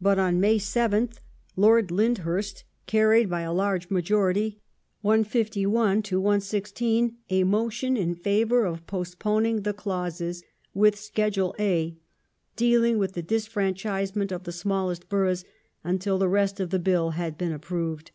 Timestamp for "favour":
8.14-8.64